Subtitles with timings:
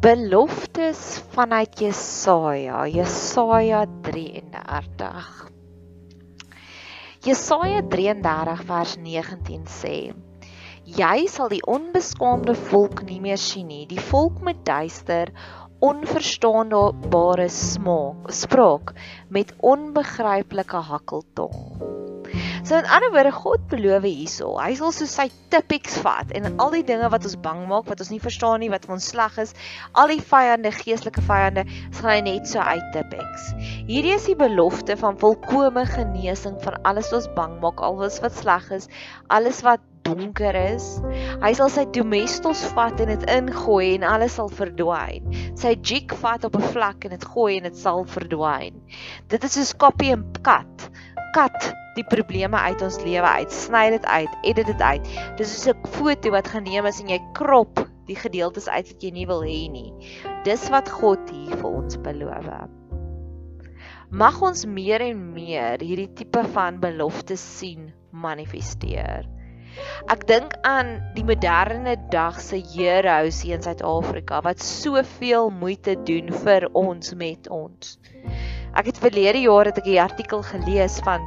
[0.00, 5.50] Beloftes vanuit Jesaja, Jesaja 33.
[7.20, 10.14] Jesaja 33 vers 19 sê:
[10.88, 15.34] Jy sal die onbeskaamde volk nie meer sien nie, die volk met duister,
[15.84, 18.96] onverstaanbare smaak, spraak
[19.28, 22.08] met onbegryplike hakkeltong.
[22.62, 26.74] So in ander woorde God beloof hierso, hy sal so sy tipiks vat en al
[26.76, 29.54] die dinge wat ons bang maak, wat ons nie verstaan nie, wat ons sleg is,
[29.98, 31.64] al die vyande, geestelike vyande,
[31.96, 33.50] sal hy net so uit tipiks.
[33.88, 38.36] Hierdie is die belofte van volkomme genesing van alles wat ons bang maak, alles wat
[38.38, 38.90] sleg is,
[39.32, 40.86] alles wat donker is.
[41.42, 45.26] Hy sal sy domestos vat en dit ingooi en alles sal verdwyn.
[45.58, 48.80] Sy jig vat op 'n vlak en dit gooi en dit sal verdwyn.
[49.28, 50.90] Dit is soos copy en cut.
[51.34, 55.08] Cut die probleme uit ons lewe uit, sny dit uit, edit dit uit.
[55.38, 59.10] Dis soos 'n foto wat geneem is en jy krop die gedeeltes uit wat jy
[59.14, 59.92] nie wil hê nie.
[60.44, 62.48] Dis wat God hier vir ons beloof.
[64.10, 69.28] Mag ons meer en meer hierdie tipe van beloftes sien manifesteer.
[70.10, 76.32] Ek dink aan die moderne dag se heroes hier in Suid-Afrika wat soveel moeite doen
[76.44, 77.98] vir ons met ons.
[78.74, 81.22] Ek het verlede jaar het ek 'n artikel gelees van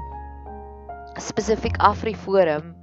[1.22, 2.74] spesifiek AfriForum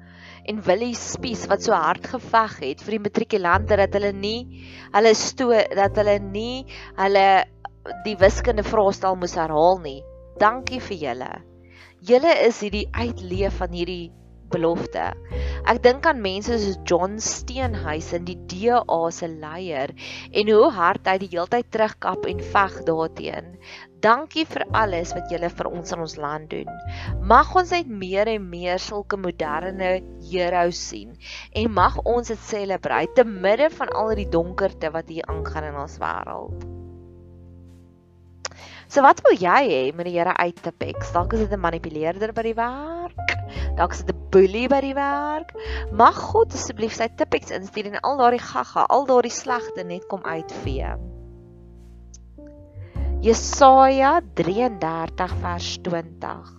[0.50, 4.62] en Willie Spies wat so hard geveg het vir die matrikulante dat hulle nie
[4.94, 6.64] hulle sto dat hulle nie
[6.98, 7.26] hulle
[8.04, 10.00] die wiskunde vraestel moes herhaal nie.
[10.40, 11.30] Dankie vir julle.
[12.06, 14.12] Julle is hierdie uitleef van hierdie
[14.50, 15.10] belofte.
[15.68, 19.92] Ek dink aan mense soos John Steenhuisen, die DA se leier
[20.32, 23.54] en hoe hard hy die heeltyd terugkap en veg daarteen.
[24.00, 26.68] Dankie vir alles wat julle vir ons in ons land doen.
[27.20, 29.90] Mag ons net meer en meer sulke moderne
[30.30, 31.12] heroes sien
[31.52, 35.80] en mag ons dit celebrate te midde van al die donkerte wat hier aangaan in
[35.82, 36.64] ons wêreld.
[38.90, 41.04] So wat wil jy hê met die Here uit te pek?
[41.12, 43.36] Dalk is dit 'n manipuleerder by die werk.
[43.76, 45.52] Dalk is dit 'n boelie by die werk.
[45.92, 50.24] Mag God asseblief sy tipiks instuur en al daardie gaga, al daardie slegte net kom
[50.24, 51.09] uitvee.
[53.20, 56.52] Jesaja 33 vers 20.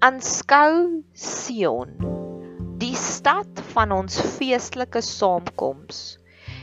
[0.00, 1.90] Aanskou Sion,
[2.80, 6.00] die stad van ons feestelike saamkoms.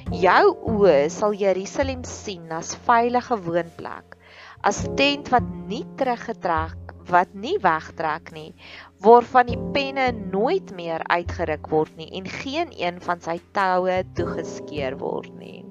[0.09, 0.41] Jou
[0.73, 4.17] oë sal Jerusalem sien as veilige woonplek
[4.65, 8.49] as tent wat nie teruggetrek wat nie wegtrek nie
[9.05, 14.97] waarvan die penne nooit meer uitgeruk word nie en geen een van sy toue toegeskeer
[14.97, 15.66] word nie.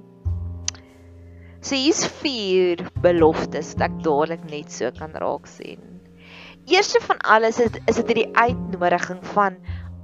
[1.67, 5.81] So hier's vier beloftes wat ek dadelik net so kan raak sien.
[6.71, 9.57] Eerste van alles is is dit hierdie uitnodiging van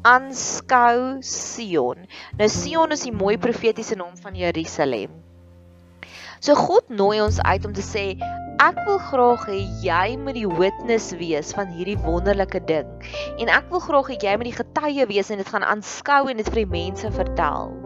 [0.02, 2.02] aanskou Sion.
[2.40, 5.14] Nou Sion is die mooi profetiese naam van Jerusalem.
[6.42, 8.08] So God nooi ons uit om te sê
[8.66, 12.90] ek wil graag hê jy moet die witness wees van hierdie wonderlike ding
[13.38, 16.42] en ek wil graag hê jy moet die getuie wees en dit gaan aanskou en
[16.42, 17.81] dit vir die mense vertel.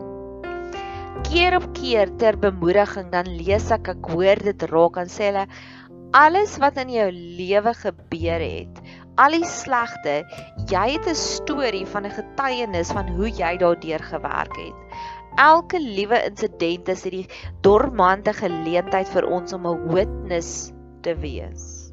[1.24, 5.46] Keer op keer ter bemoediging dan lees ek ek hoor dit raak en sê hulle
[6.16, 8.80] alles wat in jou lewe gebeur het,
[9.20, 10.22] al die slegte,
[10.70, 14.78] jy het 'n storie van 'n getuienis van hoe jy daardeur gewerk het.
[15.36, 17.28] Elke liewe insident is hierdie
[17.60, 20.72] dormante geleentheid vir ons om 'n witness
[21.02, 21.85] te wees.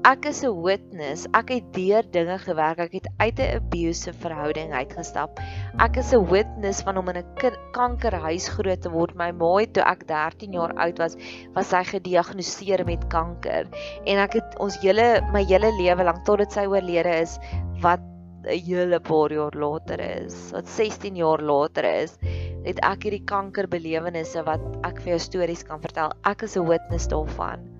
[0.00, 1.26] Ek is 'n witness.
[1.36, 2.78] Ek het deur dinge gewerk.
[2.80, 5.38] Ek het uit 'n abusive verhouding uitgestap.
[5.78, 9.14] Ek is 'n witness van om in 'n kankerhuis groot te word.
[9.14, 11.16] My ma het toe ek 13 jaar oud was,
[11.52, 13.66] was sy gediagnoseer met kanker.
[14.06, 17.38] En ek het ons hele my hele lewe lank totdat sy oorlede is,
[17.82, 22.16] wat 'n hele paar jaar later is, wat 16 jaar later is,
[22.64, 26.10] het ek hierdie kankerbelewennisse wat ek vir jou stories kan vertel.
[26.24, 27.79] Ek is 'n witness daarvan.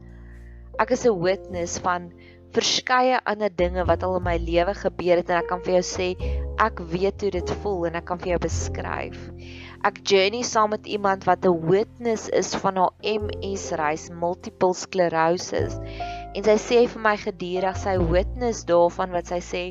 [0.81, 2.11] Ek is 'n witness van
[2.57, 5.83] verskeie ander dinge wat al in my lewe gebeur het en ek kan vir jou
[5.87, 6.07] sê
[6.65, 9.19] ek weet hoe dit voel en ek kan vir jou beskryf.
[9.87, 15.77] Ek journey saam met iemand wat 'n witness is van haar MS reis multiple sclerosis.
[16.35, 19.65] En sy sê vir my gedurig sy witness daarvan wat sy sê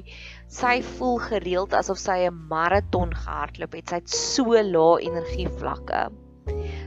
[0.47, 3.89] sy voel gereeld asof sy 'n maraton gehardloop het.
[3.89, 6.05] Sy het so lae energievlakke.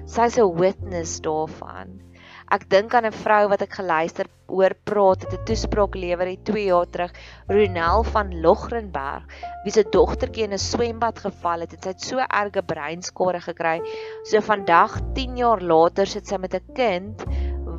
[0.06, 2.11] Sy's 'n witness daarvan.
[2.52, 6.44] Ek dink aan 'n vrou wat ek geluister oor praat het 'n toespraak lewer het
[6.44, 7.12] 2 jaar terug,
[7.48, 9.24] Ronel van Logrenberg,
[9.64, 13.80] wie se dogtertjie in 'n swembad geval het en sy het so erge breinskade gekry.
[14.24, 17.24] So vandag 10 jaar later sit sy met 'n kind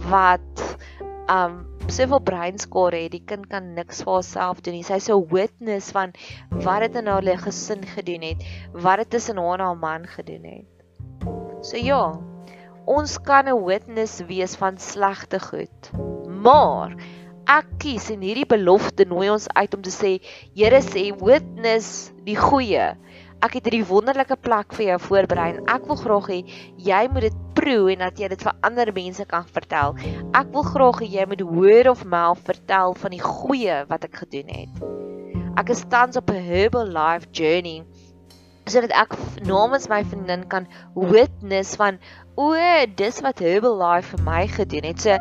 [0.09, 0.77] wat
[1.29, 4.83] um soveel breinskade het, die kind kan niks vir haarself doen nie.
[4.83, 6.13] Sy's 'n witness van
[6.49, 8.43] wat dit in haar gesin gedoen het,
[8.73, 10.65] wat dit tussen haar en haar man gedoen het.
[11.61, 12.32] So ja,
[12.85, 15.91] Ons kan 'n witness wees van slegte goed.
[16.27, 16.95] Maar
[17.47, 20.19] ek kies en hierdie belofte nooi ons uit om te sê,
[20.55, 22.97] Here sê witness die goeie.
[23.41, 26.39] Ek het hierdie wonderlike plek vir jou voorberei en ek wil graag hê
[26.77, 29.95] jy moet dit proe en dat jy dit vir ander mense kan vertel.
[30.35, 34.25] Ek wil graag hê jy moet word of mouth vertel van die goeie wat ek
[34.25, 34.83] gedoen het.
[35.55, 37.85] Ek is tans op 'n herbal life journey
[38.71, 41.99] sodat ek namens my vriendin kan witness van
[42.35, 42.53] o,
[42.97, 45.03] dis wat Herbalife vir my gedoen het.
[45.03, 45.17] So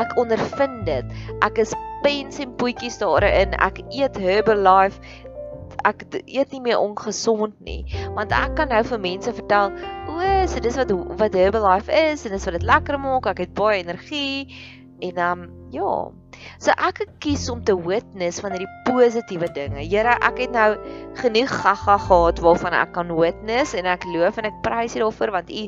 [0.00, 1.14] ek ondervind dit.
[1.46, 1.74] Ek is
[2.04, 3.54] pens en poetjies daarin.
[3.62, 5.00] Ek eet Herbalife.
[5.86, 7.84] Ek eet nie meer ongesond nie,
[8.16, 9.74] want ek kan nou vir mense vertel,
[10.10, 10.16] o,
[10.50, 10.90] so dis wat
[11.20, 13.28] wat Herbalife is en dis wat dit lekker maak.
[13.30, 14.50] Ek het baie energie
[15.04, 15.92] en ehm um, ja.
[16.62, 19.82] So ek kies om te witness van hierdie positiewe dinge.
[19.84, 20.68] Here, ek het nou
[21.20, 25.34] genoeg gaga gehad waarvan ek kan witness en ek loof en ek prys U daarvoor
[25.36, 25.66] want U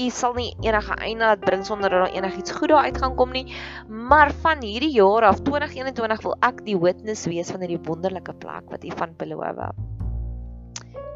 [0.00, 3.34] U sal nie enige einde laat bring sonder dat enigiets goed daar uit gaan kom
[3.36, 3.46] nie.
[3.88, 8.72] Maar van hierdie jaar af 2021 wil ek die witness wees van hierdie wonderlike plek
[8.72, 9.62] wat U van beloof.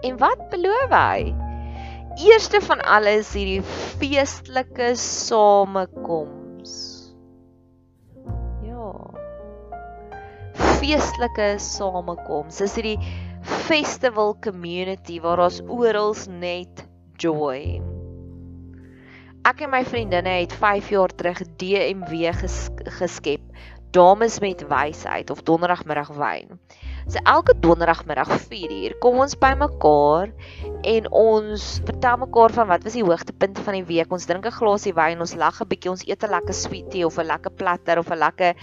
[0.04, 1.32] En wat beloof hy?
[2.22, 3.62] Eerste van alles hierdie
[3.98, 6.43] feestelike samekoms.
[10.84, 12.58] Feestelike samekoms.
[12.60, 12.98] Dis hierdie
[13.64, 16.84] festival community waar ons oral net
[17.20, 17.80] joy.
[19.48, 22.66] Ek en my vriendinne het 5 jaar terug DMW ges
[22.98, 23.44] geskep.
[23.94, 26.58] Dames met wysheid of donderdagmiddag wyn.
[27.04, 30.32] So elke donderdagmiddag 4uur kom ons bymekaar
[30.88, 34.12] en ons vertel mekaar van wat was die hoogtepunte van die week.
[34.12, 37.18] Ons drink 'n glasie wyn, ons lag 'n bietjie, ons eet 'n lekker sweetie of
[37.18, 38.54] 'n lekker platter of 'n lekker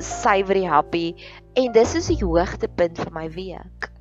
[0.00, 1.14] savory happy
[1.54, 3.92] en dis is die hoogtepunt van my week.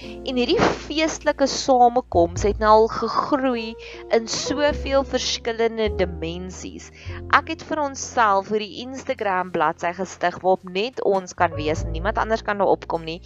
[0.00, 3.74] En hierdie feestelike samekoms het nou al gegroei
[4.16, 6.86] in soveel verskillende dimensies.
[7.36, 12.22] Ek het vir onsself vir die Instagram bladsy gestig waarop net ons kan wees niemand
[12.22, 13.18] anders kan daar opkom nie.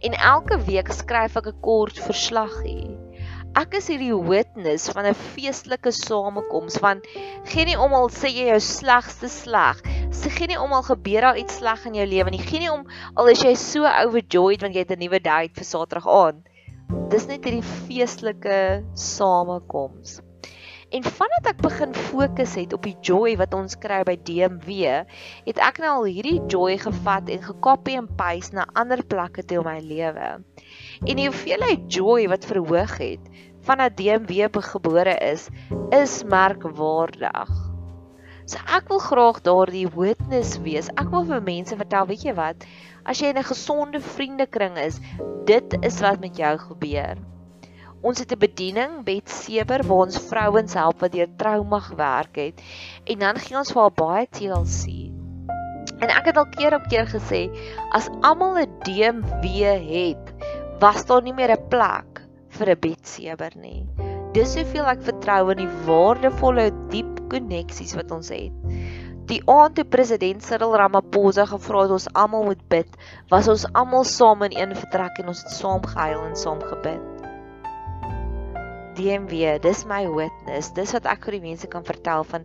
[0.00, 2.96] En elke week skryf ek 'n kort verslaggie.
[3.52, 7.02] Ek is hierdie witness van 'n feestelike samekoms van
[7.50, 9.82] geen nie om al sê jy jou slegste sleg.
[10.08, 12.40] Sê geen nie om al gebeur daar iets sleg in jou lewe nie.
[12.40, 15.68] Geen nie om al is jy so overjoyed want jy het 'n nuwe date vir
[15.68, 16.48] Saterdag aand.
[17.12, 20.22] Dis net hierdie feestelike samekoms.
[20.92, 25.04] En vandat ek begin fokus het op die joy wat ons kry by DMW,
[25.46, 29.62] het ek nou al hierdie joy gevat en gekopie en paste na ander plekke toe
[29.62, 30.26] in my lewe.
[31.02, 33.30] En die hoeveelheid joy wat verhoog het
[33.66, 35.48] vandat DMW gebore is,
[35.90, 37.50] is merkwaardig.
[38.46, 40.90] So ek wil graag daardie witness wees.
[40.98, 42.66] Ek wil vir mense vertel, weet jy wat?
[43.06, 44.98] As jy in 'n gesonde vriendekring is,
[45.46, 47.18] dit is wat met jou gebeur.
[48.02, 52.62] Ons het 'n bediening Bet Seber waar ons vrouens help wat deur trauma gewerk het
[53.06, 55.10] en dan gee ons vir haar baie TLC.
[56.02, 57.46] En ek het al keer op keer gesê,
[57.90, 59.46] as almal 'n DMW
[59.86, 60.31] het,
[60.82, 62.22] was daar nie meer 'n plek
[62.58, 63.86] vir 'n bedsewer nie.
[64.34, 68.52] Dis hoeveel ek vertrou in die waardevolle diep koneksies wat ons het.
[69.30, 72.88] Die aand toe president Cyril Ramaphosa gevra het ons almal moet bid,
[73.30, 77.00] was ons almal saam in een vertrek en ons het saam gehuil en saam gebid.
[78.96, 80.72] DMW, dis my witness.
[80.74, 82.44] Dis wat ek vir die mense kan vertel van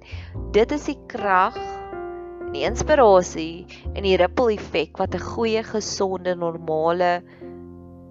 [0.53, 3.65] dit is die krag en die inspirasie
[3.96, 7.24] en die ripple effek wat 'n goeie, gesonde, normale,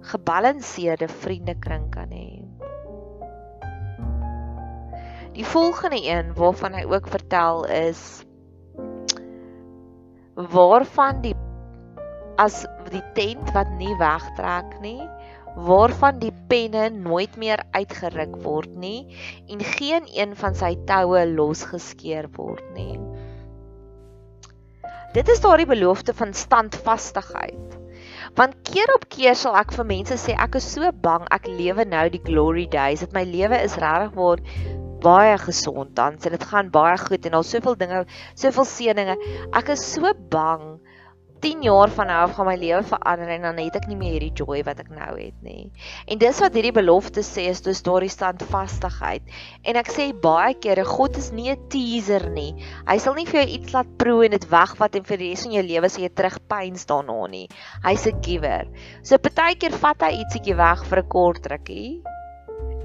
[0.07, 2.43] gebalanseerde vriendekring kan hê.
[5.37, 8.23] Die volgende een waarvan hy ook vertel is
[10.37, 11.35] waarvan die
[12.37, 15.01] as die tent wat nie wegtrek nie,
[15.57, 19.09] waarvan die penne nooit meer uitgeruk word nie
[19.49, 22.99] en geen een van sy toue losgeskeur word nie.
[25.17, 27.77] Dit is daardie belofte van standvastigheid.
[28.35, 31.85] Want keer op keer sal ek vir mense sê ek is so bang ek lewe
[31.85, 34.43] nou die glory days dat my lewe is regtig waar
[35.01, 38.03] baie gesond tans en dit gaan baie goed en al soveel dinge,
[38.35, 39.15] soveel seëninge.
[39.55, 40.79] Ek is so bang
[41.43, 44.17] 10 jaar van nou af gaan my lewe verander en dan het ek nie meer
[44.17, 45.69] hierdie joy wat ek nou het nie.
[46.07, 49.23] En dis wat hierdie belofte sê is dis daardie standvastigheid.
[49.63, 52.53] En ek sê baie kere God is nie 'n teaser nie.
[52.87, 55.43] Hy sal nie vir jou iets laat proe en dit wegvat en vir die res
[55.43, 57.47] van jou lewe sê jy terugpyns daarna nie.
[57.83, 58.67] Hy's 'n giver.
[59.03, 62.01] So partykeer vat hy ietsiekie weg vir 'n kort rukkie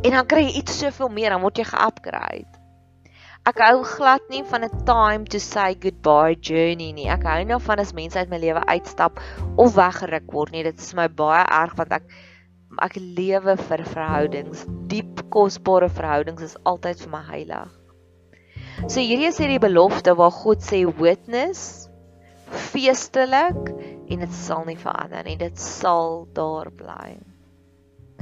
[0.02, 2.61] En dan kry jy iets soveel meer, dan word jy ge-upgrade.
[3.42, 7.08] Ek hou glad nie van 'n time to say goodbye journey nie.
[7.10, 9.18] Ek hou nou van as mense uit my lewe uitstap
[9.58, 10.62] of weggeruk word nie.
[10.62, 12.04] Dit is my baie erg want ek
[12.86, 14.62] ek lewe vir verhoudings.
[14.86, 17.72] Diep kosbare verhoudings is altyd vir my heilig.
[18.86, 21.88] So hierdie is hierdie belofte waar God sê witness
[22.70, 23.72] feestelik
[24.06, 25.36] en dit sal nie verander nie.
[25.36, 27.18] Dit sal daar bly.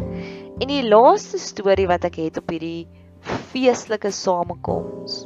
[0.00, 2.88] En die laaste storie wat ek het op hierdie
[3.50, 5.24] feestelike samekoms.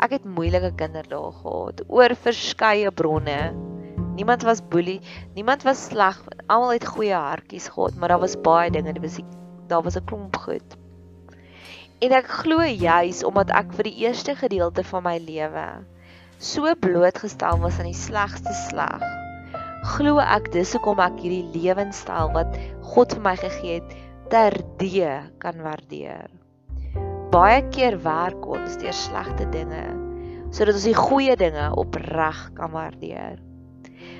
[0.00, 3.38] Ek het moeilike kinderdae gehad oor verskeie bronne.
[4.16, 5.00] Niemand was boelie,
[5.36, 9.20] niemand was sleg, almal het goeie hartjies gehad, maar daar was baie dinge, dit was
[9.70, 10.76] daar was 'n klomp goed.
[12.00, 15.66] En ek glo juis omdat ek vir die eerste gedeelte van my lewe
[16.40, 19.04] so blootgestel was aan die slegste sleg.
[19.92, 22.56] Glo ek dis hoekom ek hierdie lewenstyl wat
[22.94, 23.92] God vir my gegee het,
[24.32, 25.12] terdee
[25.44, 26.30] kan waardeer.
[27.30, 29.84] Baie keer werk ons deur slegte dinge
[30.50, 33.36] sodat ons die goeie dinge opreg kan waardeer.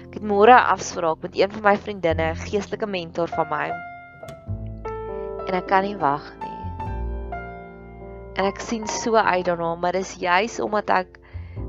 [0.07, 3.67] Ek het môre 'n afspraak met een van my vriendinne, 'n geestelike mentor van my.
[5.49, 6.63] En ek kan nie wag nie.
[8.39, 11.19] En ek sien so uit daarna, maar dis juis omdat ek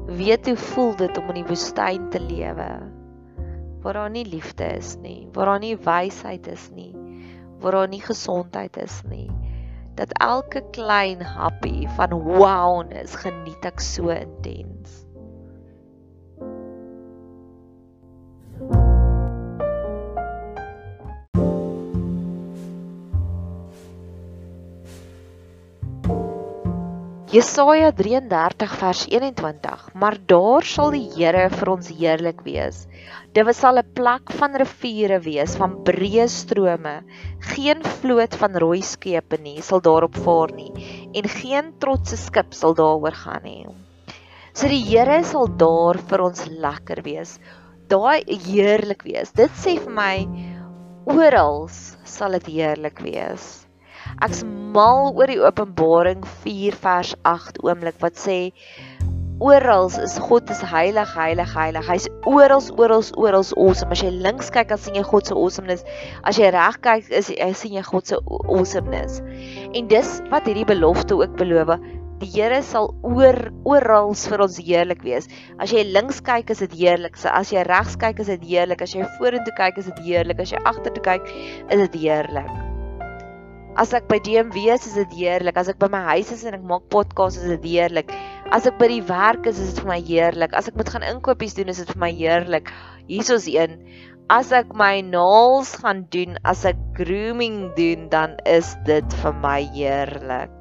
[0.06, 2.70] weet hoe voel dit om in die woestyn te lewe.
[3.82, 7.02] Waar daar nie liefde is nie, waar daar nie wysheid is nie
[7.62, 9.30] waar daar nie gesondheid is nie.
[10.02, 15.04] Dat elke klein happie van wowness geniet ek so intens.
[27.32, 32.88] Jesaja 33 vers 21 Maar daar sal die Here vir ons heerlik wees.
[33.38, 36.98] Dit sal 'n plek van riviere wees van breë strome.
[37.54, 40.72] Geen vloot van rooi skepe nie sal daarop vaar nie
[41.18, 43.66] en geen trotse skip sal daaroor gaan nie.
[44.54, 47.38] So die Here sal daar vir ons lekker wees.
[47.92, 49.32] Daai heerlik wees.
[49.36, 50.16] Dit sê vir my
[51.08, 53.46] oral sal dit heerlik wees.
[54.26, 54.42] Ek's
[54.76, 58.40] mal oor die Openbaring 4 vers 8 oomblik wat sê
[59.42, 61.88] oral is God is heilig, heilig, heilig.
[61.90, 63.92] Hy's oral, oral, oral awesome.
[63.96, 65.82] As jy links kyk, dan sien jy God se awesomeness.
[66.30, 69.20] As jy reg kyk, is jy sien jy God se awesomeness.
[69.74, 71.74] En dis wat hierdie belofte ook beloof.
[72.22, 75.26] Die Here sal oor oral vir ons heerlik wees.
[75.58, 77.18] As jy links kyk, is dit heerlik.
[77.26, 78.84] As jy regs kyk, is dit heerlik.
[78.86, 80.44] As jy vorentoe kyk, is dit heerlik.
[80.44, 81.34] As jy agtertoe kyk,
[81.74, 82.52] is dit heerlik.
[83.80, 85.58] As ek by DMW is, is dit heerlik.
[85.58, 88.12] As ek by my huis is en ek maak podcast, is dit heerlik.
[88.52, 90.56] As ek by die werk is, is dit vir my heerlik.
[90.60, 92.72] As ek moet gaan inkopies doen, is dit vir my heerlik.
[93.08, 93.78] Hierso's een.
[94.32, 99.62] As ek my nails gaan doen, as ek grooming doen, dan is dit vir my
[99.72, 100.52] heerlik.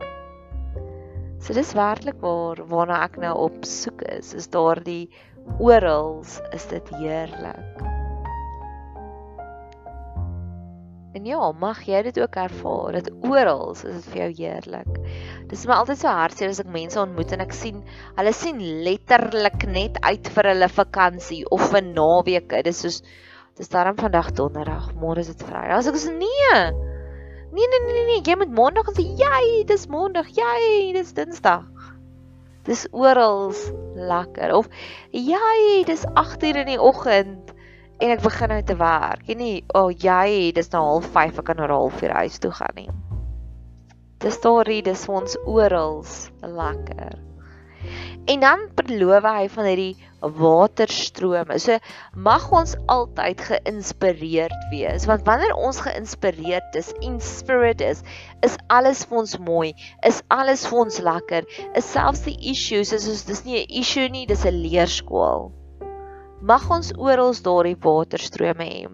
[1.43, 4.37] So dis werklik waar waarna ek nou op soek is.
[4.39, 5.09] Is daardie
[5.59, 6.21] oral
[6.55, 7.90] is dit heerlik.
[11.11, 12.93] En ja, mag jy dit ook ervaar.
[13.01, 14.91] Dit oral is dit vir jou heerlik.
[15.51, 17.81] Dit is my altyd so hartseer as ek mense ontmoet en ek sien
[18.19, 22.63] hulle sien letterlik net uit vir hulle vakansie of vir naweke.
[22.67, 23.01] Dis soos
[23.59, 25.81] dis daarom vandag donderdag, môre is dit Vrydag.
[25.81, 26.63] As ek sê nee.
[27.51, 30.31] Nee nee nee nee, jy moet maandag sê jy, dis maandag.
[30.39, 31.67] Jy, dis Dinsdag.
[32.69, 33.51] Dis oral
[33.99, 34.69] lekker of
[35.11, 37.51] jy dis 8:00 in die oggend
[38.01, 39.25] en ek begin nou te werk.
[39.29, 42.77] Jy nie, o oh, jy, dis nou 05:30 ek kan nou 0:30 huis toe gaan
[42.77, 42.91] nie.
[44.21, 46.03] Dis storie, dis vir ons oral
[46.45, 47.19] lekker.
[48.29, 51.57] En dan beloof hy van hierdie waterstrome.
[51.65, 51.79] So
[52.29, 58.05] mag ons altyd geïnspireerd wees want wanneer ons geïnspireerd is, inspired is,
[58.45, 59.71] is alles vir ons mooi,
[60.07, 61.49] is alles vir ons lekker.
[61.73, 65.51] Is selfs die issues is ons dis nie 'n issue nie, dis 'n leerskool.
[66.41, 68.85] Mag ons oral daardie waterstrome hê.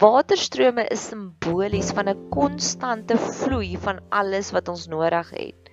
[0.00, 5.68] Waterstrome is simbolies van 'n konstante vloei van alles wat ons nodig het.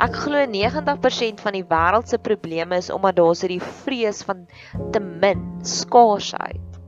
[0.00, 4.46] Ek glo 90% van die wêreld se probleme is omdat daar so die vrees van
[4.92, 6.80] te min skaarsheid.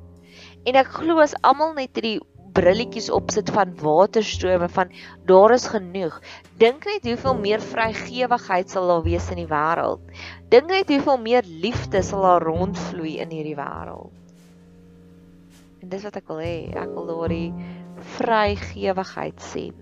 [0.65, 2.21] En ek glo as almal net hierdie
[2.57, 4.93] brilletjies opsit van waterstrome van
[5.29, 6.19] daar is genoeg.
[6.61, 10.03] Dink net hoeveel meer vrygewigheid sal daar wees in die wêreld.
[10.53, 14.13] Dink net hoeveel meer liefde sal daar rondvloei in hierdie wêreld.
[15.83, 17.49] En dis wat ek wil hê, ek wil daardie
[18.19, 19.75] vrygewigheid sien.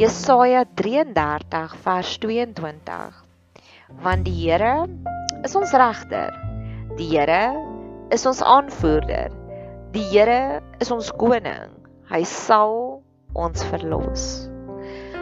[0.00, 3.20] Jesaja 33 vers 22
[4.02, 4.88] Want die Here
[5.46, 6.32] is ons regter.
[6.98, 7.52] Die Here
[8.10, 9.43] is ons aanvoerder.
[9.94, 11.70] Die Here is ons koning.
[12.10, 12.72] Hy sal
[13.38, 14.24] ons verlos.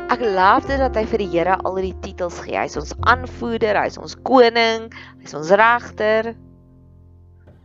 [0.08, 2.56] Ek lief dit dat hy vir die Here al die titels gee.
[2.56, 4.86] Hy's ons aanvoerder, hy's ons koning,
[5.20, 6.30] hy's ons regter.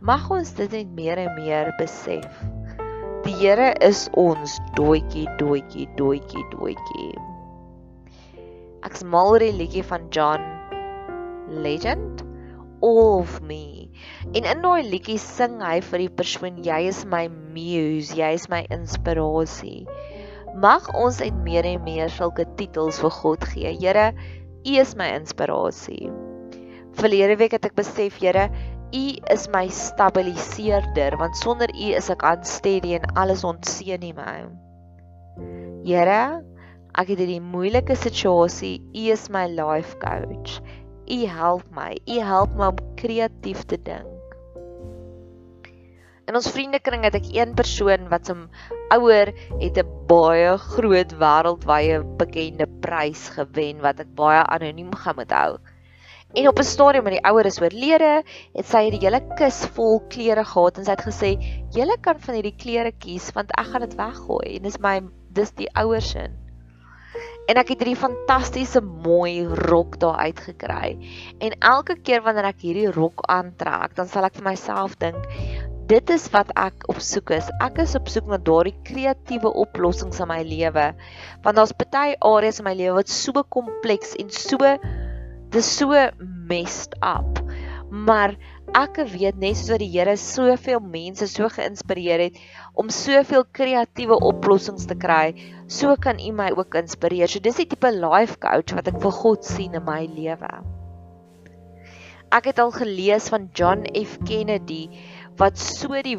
[0.04, 2.28] Mag ons dit net meer en meer besef.
[3.24, 7.10] Die Here is ons doetjie, doetjie, doetjie, doetjie.
[8.84, 10.44] Ek's mal oor die liedjie van John
[11.64, 12.20] Legend
[12.84, 13.77] All of Me.
[14.34, 18.48] En in daai liedjie sing hy vir die persoon jy is my muse, jy is
[18.52, 19.86] my inspirasie.
[20.58, 23.74] Mag ons uit meer en meer sulke titels vir God gee.
[23.78, 24.10] Here,
[24.66, 26.10] U is my inspirasie.
[26.98, 28.48] Verlede week het ek besef, Here,
[28.88, 34.48] U is my stabiliseerder want sonder U is ek unsteady en alles ontseën nie my.
[35.84, 36.20] Here,
[36.98, 40.58] ek het hierdie moeilike situasie, U is my life coach.
[41.10, 41.96] U help my.
[42.06, 44.14] U help my om kreatief te dink.
[46.28, 48.34] In ons vriendekring het ek een persoon wat se
[48.92, 49.30] ouer
[49.62, 55.56] het 'n baie groot wêreldwye bekende prys gewen wat ek baie anoniem gaan moet hou.
[56.36, 60.02] En op 'n stadium met die ouer is oorlede, het sy die hele kus vol
[60.08, 61.30] klere gehad en sy het gesê,
[61.72, 65.00] "Julle kan van hierdie klere kies want ek gaan dit weggooi." En dis my
[65.32, 66.28] dis die ouer se.
[67.48, 70.96] En ek het hierdie fantastiese mooi rok daar uitgekry.
[71.44, 75.28] En elke keer wanneer ek hierdie rok aantrek, dan sal ek vir myself dink,
[75.88, 77.48] dit is wat ek op soek is.
[77.64, 80.90] Ek is op soek na daardie kreatiewe oplossings in my lewe.
[81.46, 84.76] Want daar's baie areas in my lewe wat so kompleks en so
[85.54, 85.96] dis so
[86.48, 87.40] messed up.
[87.88, 88.36] Maar
[88.76, 92.40] ek weet net soos wat die Here soveel mense so geïnspireer het
[92.78, 95.34] om soveel kreatiewe oplossings te kry,
[95.66, 97.28] so kan U my ook inspireer.
[97.28, 100.52] So dis die tipe life coach wat ek vir God sien in my lewe.
[102.34, 104.88] Ek het al gelees van John F Kennedy
[105.38, 106.18] wat so die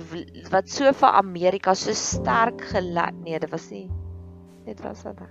[0.49, 3.89] wat so vir Amerika so sterk gelei nee dit was nie
[4.65, 5.27] dit was dit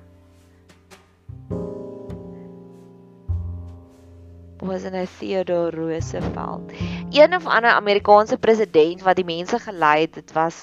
[4.61, 6.73] was in 'n Theodore Roosevelt.
[7.11, 10.57] Een of ander Amerikaanse president wat die mense gelei het, dit was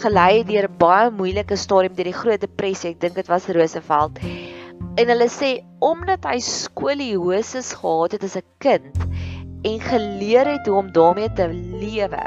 [0.00, 2.90] gelei deur 'n baie moeilike stadium deur die Groot Depressie.
[2.90, 4.18] Ek dink dit was Roosevelt.
[4.96, 8.96] En hulle sê omdat hy skoliosis gehad het as 'n kind
[9.62, 12.24] en geleer het hoe om daarmee te lewe,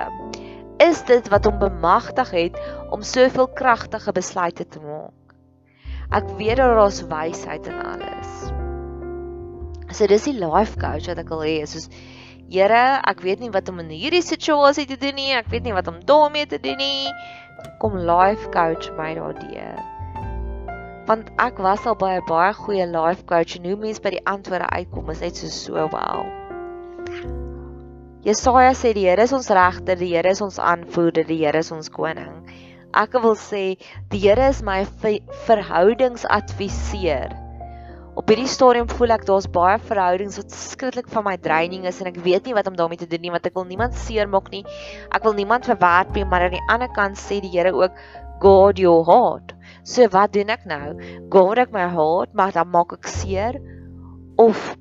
[0.78, 5.36] is dit wat hom bemagtig het om soveel kragtige besluite te maak.
[6.12, 8.52] Ek weet daar is wysheid in alles.
[9.92, 11.66] So dis die life coach wat ek wil hê.
[11.66, 11.90] Soos
[12.52, 15.30] Here, ek weet nie wat om in hierdie situasie te doen nie.
[15.38, 17.08] Ek weet nie wat om daarmee te doen nie.
[17.80, 19.80] Kom life coach my daardeur.
[21.08, 24.68] Want ek was al baie baie goeie life coach en hoe mense by die antwoorde
[24.68, 26.28] uitkom is net so so wel.
[28.28, 31.72] Jesaja sê die Here is ons regter, die Here is ons aanvoerder, die Here is
[31.72, 32.36] ons koning.
[32.92, 33.80] Ek wil sê
[34.12, 34.84] die Here is my
[35.48, 37.41] verhoudingsadviseur
[38.20, 42.10] op hierdie stadium voel ek daar's baie verhoudings wat skrikkelik van my draining is en
[42.12, 44.66] ek weet nie wat om daarmee te doen nie want ek wil niemand seermaak nie.
[45.16, 47.96] Ek wil niemand verwerp nie, maar aan die ander kant sê die Here ook
[48.44, 49.54] God your heart.
[49.88, 50.98] So wat doen ek nou?
[51.32, 53.60] God ek my hart, maar dan maak ek seer
[54.42, 54.74] of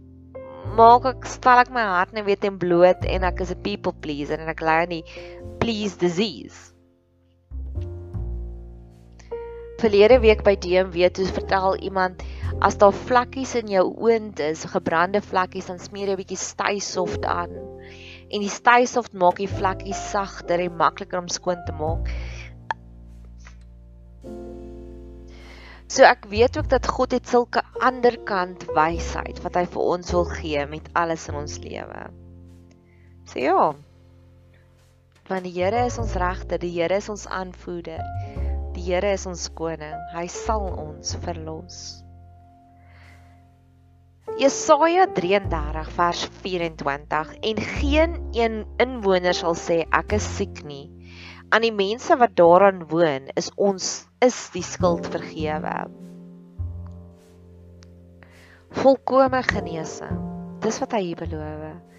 [0.78, 3.92] maak ek stel ek my hart net weet en bloot en ek is 'n people
[3.92, 5.04] pleaser en ek ly aan die
[5.60, 6.72] please disease.
[9.80, 12.20] Verlede week by DMW toe vertel iemand
[12.60, 17.24] as daar vlekkies in jou oond is, gebrande vlekkies, dan smeer jy 'n bietjie stysoft
[17.24, 17.54] aan.
[18.28, 22.12] En die stysoft maak die vlekkies sagter en makliker om skoon te maak.
[25.88, 30.12] So ek weet ook dat God het sulke ander kant wysheid wat hy vir ons
[30.12, 32.04] wil gee met alles in ons lewe.
[33.24, 33.72] So ja.
[35.26, 38.49] Want die Here is ons regter, die Here is ons aanvoerder.
[38.80, 39.92] Die Here is ons koning.
[40.14, 42.00] Hy sal ons verlos.
[44.40, 50.86] Jesaja 33 vers 24 en geen een inwoner sal sê ek is siek nie
[51.52, 53.90] aan die mense wat daaraan woon is ons
[54.24, 55.76] is die skuld vergewe.
[58.80, 60.24] Volkomme genesing.
[60.64, 61.89] Dis wat hy beloof.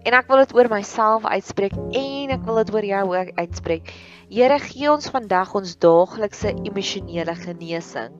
[0.00, 3.90] En ek wil dit oor myself uitspreek en ek wil dit oor jou ook uitspreek.
[4.32, 8.14] Here gee ons vandag ons daaglikse emosionele genesing.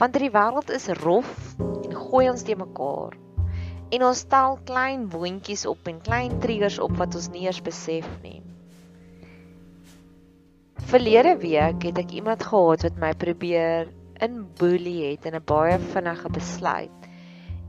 [0.00, 3.18] Want die wêreld is rof en gooi ons te mekaar.
[3.92, 8.08] En ons stel klein wondjies op en klein triggers op wat ons nie eens besef
[8.24, 8.40] nie.
[10.88, 13.90] Verlede week het ek iemand gehad wat my probeer
[14.24, 17.07] inboelie het in 'n baie vinnige besluit.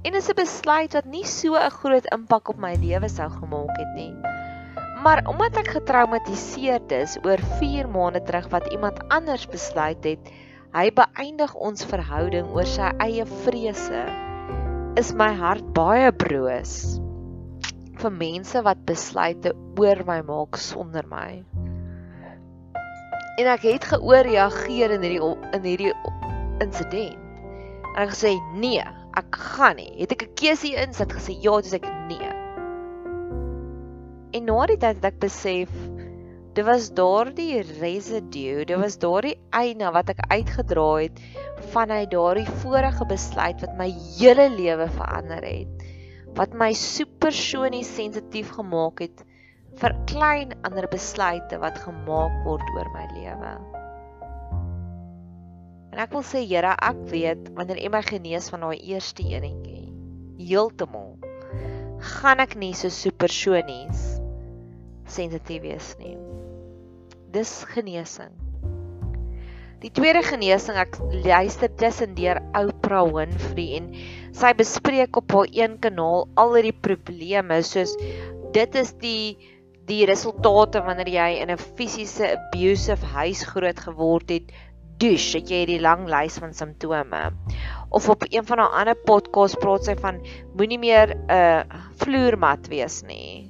[0.07, 3.77] En is 'n besluit wat nie so 'n groot impak op my lewe sou gemaak
[3.77, 4.15] het nie.
[5.03, 10.31] Maar omdat ek getraumatiseerd is oor 4 maande terug wat iemand anders besluit het,
[10.73, 14.03] hy beëindig ons verhouding oor sy eie vrese,
[14.95, 16.99] is my hart baie broos
[17.99, 21.43] vir mense wat besluite oor my maak sonder my
[23.39, 25.93] en ek het geoorreageer in hierdie in hierdie
[26.63, 27.19] insident.
[27.95, 28.83] En ek gesê nee,
[29.19, 29.91] ek gaan nie.
[30.01, 32.32] Het ek 'n keuse in sit gesê ja, dis ek nee.
[34.38, 35.71] En na die tyd het ek besef
[36.58, 41.21] dit was daardie residue, dit was daardie eina wat ek uitgedra het
[41.73, 45.88] vanuit daardie vorige besluit wat my hele lewe verander het.
[46.38, 49.25] Wat my supersonies sensitief gemaak het
[49.79, 53.78] vir klein ander besluite wat gemaak word oor my lewe.
[55.99, 59.89] En ek wil sê Here, ek weet wanneer U my genees van daai eerste enetjie,
[60.39, 61.09] heeltemal
[62.13, 64.05] gaan ek nie so supersonies
[65.12, 66.13] sensitief wees nie.
[67.35, 68.31] Dis genesing.
[69.83, 70.95] Die tweede genesing ek
[71.27, 73.91] luister tussendeur Oprah Winfrey en
[74.31, 77.99] sy bespreek op haar een kanaal al hierdie probleme soos
[78.55, 79.35] dit is die
[79.89, 84.51] die resultate wanneer jy in 'n fisiese abusive huis groot geword het,
[84.99, 87.21] dus het jy hierdie lang lys van simptome.
[87.95, 90.19] Of op een van haar ander podcasts praat sy van
[90.59, 93.47] moenie meer 'n uh, vloermat wees nie.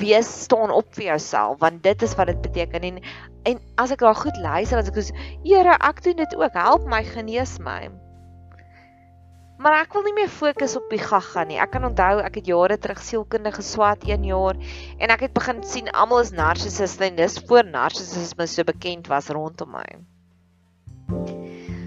[0.00, 3.02] Wees staan op vir jouself want dit is wat dit beteken en
[3.44, 6.52] en as ek daar goed luister dan sê ek, Here, ek doen dit ook.
[6.52, 7.90] Help my, genees my.
[9.60, 11.58] Maar ek wil nie meer fokus op die gaga nie.
[11.60, 14.56] Ek kan onthou ek het jare terug sielkundige geswat 1 jaar
[14.98, 19.28] en ek het begin sien almal is narcissiste en dis voor narcissisme so bekend was
[19.28, 20.00] rondom my.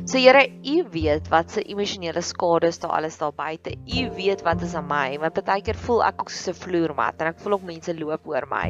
[0.06, 3.72] So Here, U weet wat se emosionele skade is daar alles daar buite.
[3.72, 5.18] U weet wat is aan my.
[5.20, 8.28] Want baie keer voel ek ook soos 'n vloermat en ek voel ook mense loop
[8.28, 8.68] oor my.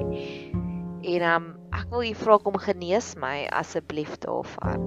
[1.03, 4.85] En um, ek wil U vra om genees my asseblief daarvan.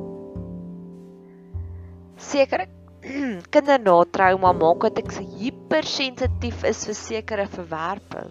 [2.16, 2.68] Seker
[3.52, 8.30] kindernatrauma maak dat ek so hypersensitief is vir sekere verwerping.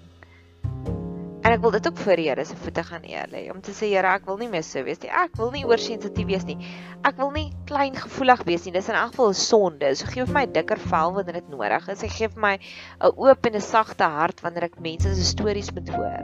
[1.56, 4.10] Ek wil dit ook voor Here se voete gaan neer lê om te sê Here,
[4.18, 5.08] ek wil nie meer so wees nie.
[5.08, 6.58] Ek wil nie oorsensitief wees nie.
[7.08, 8.74] Ek wil nie klein gevoelig wees nie.
[8.76, 9.94] Dis in elk geval 'n sonde.
[9.96, 12.02] So gee vir my dikker vel wanneer dit nodig is.
[12.04, 15.72] Hy gee vir my 'n oop en 'n sagte hart wanneer ek mense se stories
[15.72, 16.24] moet hoor.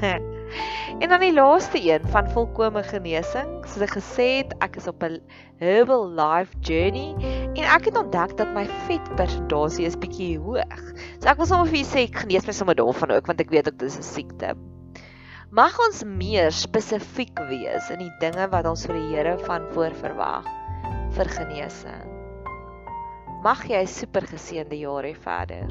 [0.98, 3.64] En dan die laaste een van volkomme genesing.
[3.64, 5.20] Soos ek gesê het, ek is op 'n
[5.58, 7.14] herbal life journey
[7.52, 10.84] en ek het ontdek dat my vetpersentasie is bietjie hoog.
[11.20, 13.52] So ek wil sommer vir julle sê ek genees my sommer daarvan ook want ek
[13.52, 14.54] weet ook dit is 'n siekte.
[15.52, 19.92] Mag ons meer spesifiek wees in die dinge wat ons vir die Here van voor
[19.92, 20.48] verwag
[21.12, 22.08] vir genesing.
[23.44, 25.68] Mag jy super geseënde jaar hê verder.